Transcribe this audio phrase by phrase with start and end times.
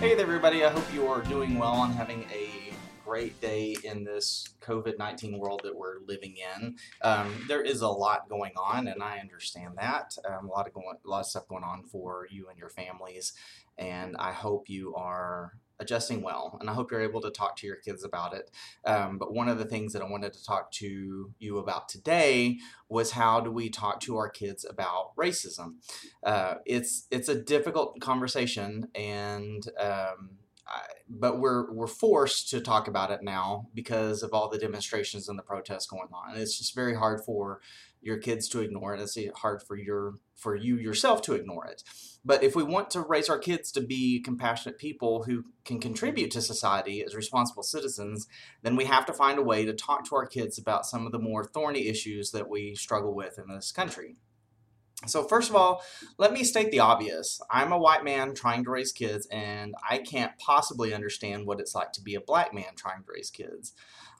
[0.00, 0.64] Hey there, everybody.
[0.64, 2.72] I hope you are doing well and having a
[3.10, 6.76] great day in this COVID 19 world that we're living in.
[7.02, 10.16] Um, there is a lot going on, and I understand that.
[10.24, 12.68] Um, a, lot of going, a lot of stuff going on for you and your
[12.68, 13.32] families,
[13.76, 17.66] and I hope you are adjusting well, and I hope you're able to talk to
[17.66, 18.52] your kids about it.
[18.84, 22.58] Um, but one of the things that I wanted to talk to you about today
[22.88, 25.78] was how do we talk to our kids about racism?
[26.22, 30.30] Uh, it's it's a difficult conversation, and um,
[31.08, 35.38] but we're we're forced to talk about it now because of all the demonstrations and
[35.38, 36.36] the protests going on.
[36.36, 37.60] It's just very hard for
[38.02, 39.00] your kids to ignore it.
[39.00, 41.82] It's hard for your for you yourself to ignore it.
[42.24, 46.30] But if we want to raise our kids to be compassionate people who can contribute
[46.32, 48.26] to society as responsible citizens,
[48.62, 51.12] then we have to find a way to talk to our kids about some of
[51.12, 54.16] the more thorny issues that we struggle with in this country.
[55.06, 55.82] So, first of all,
[56.18, 57.40] let me state the obvious.
[57.50, 61.74] I'm a white man trying to raise kids, and I can't possibly understand what it's
[61.74, 63.72] like to be a black man trying to raise kids.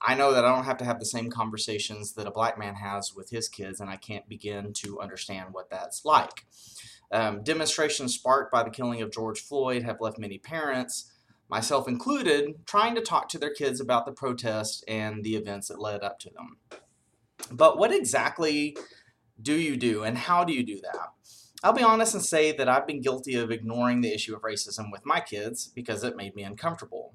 [0.00, 2.76] I know that I don't have to have the same conversations that a black man
[2.76, 6.46] has with his kids, and I can't begin to understand what that's like.
[7.10, 11.10] Um, demonstrations sparked by the killing of George Floyd have left many parents,
[11.48, 15.80] myself included, trying to talk to their kids about the protest and the events that
[15.80, 16.58] led up to them.
[17.50, 18.76] But what exactly
[19.40, 21.12] do you do, and how do you do that?
[21.62, 24.92] I'll be honest and say that I've been guilty of ignoring the issue of racism
[24.92, 27.14] with my kids because it made me uncomfortable.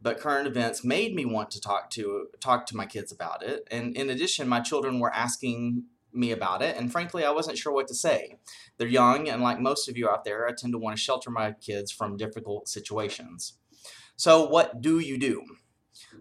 [0.00, 3.66] But current events made me want to talk to talk to my kids about it.
[3.70, 7.72] And in addition, my children were asking me about it, and frankly, I wasn't sure
[7.72, 8.36] what to say.
[8.78, 11.30] They're young, and like most of you out there, I tend to want to shelter
[11.30, 13.54] my kids from difficult situations.
[14.16, 15.44] So, what do you do?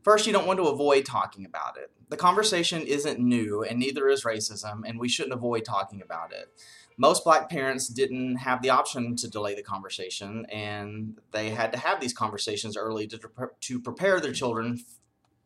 [0.04, 1.92] First, you don't want to avoid talking about it.
[2.10, 6.50] The conversation isn't new, and neither is racism, and we shouldn't avoid talking about it.
[6.98, 11.80] Most black parents didn't have the option to delay the conversation, and they had to
[11.80, 13.20] have these conversations early to,
[13.62, 14.80] to prepare their children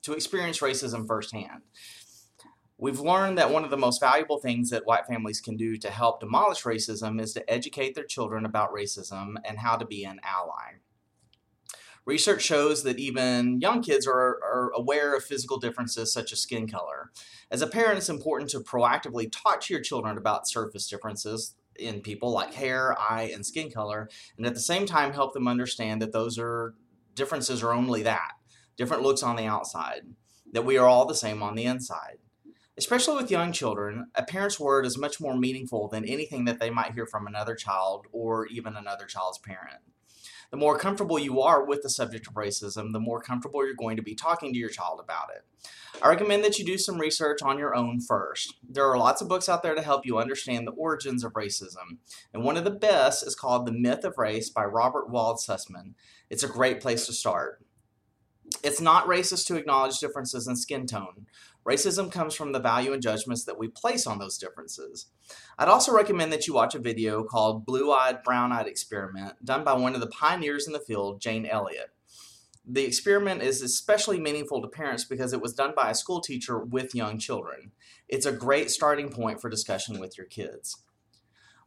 [0.04, 1.62] to experience racism firsthand.
[2.78, 5.90] We've learned that one of the most valuable things that white families can do to
[5.90, 10.20] help demolish racism is to educate their children about racism and how to be an
[10.24, 10.80] ally.
[12.06, 16.68] Research shows that even young kids are, are aware of physical differences such as skin
[16.68, 17.12] color.
[17.50, 22.02] As a parent, it's important to proactively talk to your children about surface differences in
[22.02, 26.02] people like hair, eye, and skin color, and at the same time help them understand
[26.02, 26.76] that those are
[27.16, 28.32] differences are only that
[28.76, 30.02] different looks on the outside,
[30.52, 32.18] that we are all the same on the inside.
[32.76, 36.72] Especially with young children, a parent's word is much more meaningful than anything that they
[36.72, 39.80] might hear from another child or even another child's parent.
[40.54, 43.98] The more comfortable you are with the subject of racism, the more comfortable you're going
[43.98, 45.44] to be talking to your child about it.
[46.00, 48.54] I recommend that you do some research on your own first.
[48.62, 51.98] There are lots of books out there to help you understand the origins of racism,
[52.32, 55.96] and one of the best is called The Myth of Race by Robert Wald Sussman.
[56.30, 57.66] It's a great place to start.
[58.64, 61.28] It's not racist to acknowledge differences in skin tone.
[61.66, 65.08] Racism comes from the value and judgments that we place on those differences.
[65.58, 69.64] I'd also recommend that you watch a video called Blue Eyed, Brown Eyed Experiment, done
[69.64, 71.92] by one of the pioneers in the field, Jane Elliott.
[72.66, 76.60] The experiment is especially meaningful to parents because it was done by a school teacher
[76.60, 77.72] with young children.
[78.08, 80.84] It's a great starting point for discussion with your kids.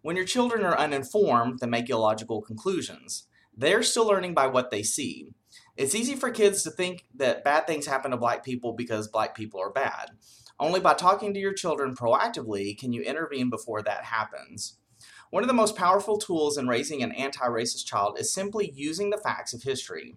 [0.00, 3.26] When your children are uninformed, they make illogical conclusions.
[3.54, 5.34] They're still learning by what they see.
[5.76, 9.34] It's easy for kids to think that bad things happen to black people because black
[9.34, 10.12] people are bad.
[10.58, 14.78] Only by talking to your children proactively can you intervene before that happens.
[15.30, 19.10] One of the most powerful tools in raising an anti racist child is simply using
[19.10, 20.16] the facts of history.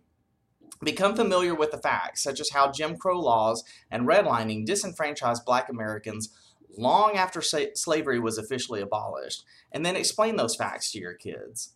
[0.82, 5.68] Become familiar with the facts, such as how Jim Crow laws and redlining disenfranchised black
[5.68, 6.30] Americans
[6.78, 9.44] long after slavery was officially abolished,
[9.74, 11.74] and then explain those facts to your kids.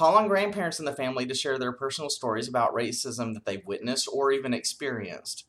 [0.00, 3.66] Call on grandparents in the family to share their personal stories about racism that they've
[3.66, 5.44] witnessed or even experienced.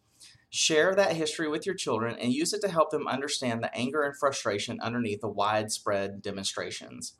[0.49, 4.03] Share that history with your children and use it to help them understand the anger
[4.03, 7.14] and frustration underneath the widespread demonstrations.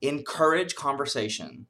[0.00, 1.68] Encourage conversation.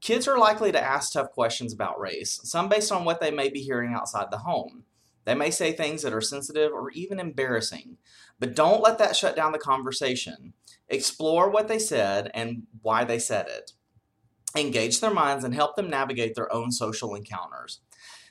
[0.00, 3.48] Kids are likely to ask tough questions about race, some based on what they may
[3.48, 4.84] be hearing outside the home.
[5.24, 7.96] They may say things that are sensitive or even embarrassing,
[8.38, 10.52] but don't let that shut down the conversation.
[10.88, 13.72] Explore what they said and why they said it
[14.56, 17.80] engage their minds, and help them navigate their own social encounters.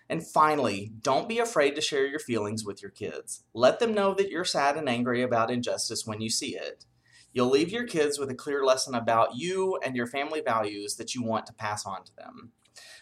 [0.10, 3.46] And finally, don't be afraid to share your feelings with your kids.
[3.54, 6.86] Let them know that you're sad and angry about injustice when you see it.
[7.34, 11.16] You'll leave your kids with a clear lesson about you and your family values that
[11.16, 12.52] you want to pass on to them.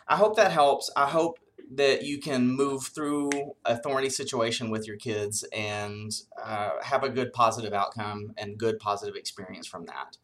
[0.07, 0.91] I hope that helps.
[0.95, 1.39] I hope
[1.71, 3.31] that you can move through
[3.65, 6.11] a thorny situation with your kids and
[6.43, 10.17] uh, have a good positive outcome and good positive experience from that.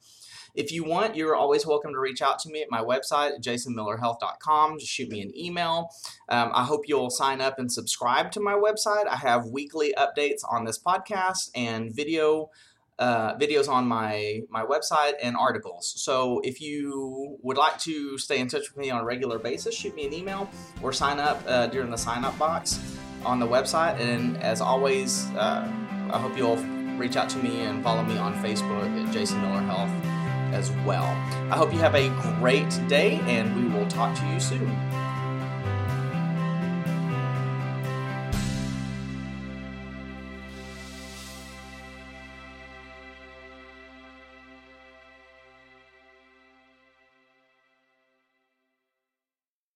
[0.56, 4.80] If you want, you're always welcome to reach out to me at my website jasonmillerhealth.com.
[4.80, 5.90] Just shoot me an email.
[6.30, 9.06] Um, I hope you'll sign up and subscribe to my website.
[9.08, 12.50] I have weekly updates on this podcast and video
[12.98, 15.94] uh, videos on my my website and articles.
[15.98, 19.76] So if you would like to stay in touch with me on a regular basis,
[19.76, 20.50] shoot me an email
[20.82, 22.80] or sign up uh, during the sign up box
[23.26, 24.00] on the website.
[24.00, 25.70] And as always, uh,
[26.10, 26.64] I hope you'll
[26.98, 30.15] reach out to me and follow me on Facebook at Jason Miller Health
[30.56, 31.04] as well.
[31.52, 32.10] I hope you have a
[32.40, 34.72] great day, and we will talk to you soon.